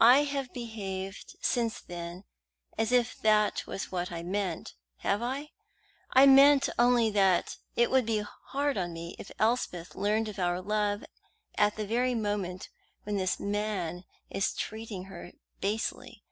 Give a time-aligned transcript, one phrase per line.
[0.00, 2.24] I have behaved since then
[2.78, 5.50] as if that was what I meant, have I?
[6.14, 10.62] I meant only that it would be hard on me if Elspeth learned of our
[10.62, 11.04] love
[11.58, 12.70] at the very moment
[13.02, 16.24] when this man is treating her basely.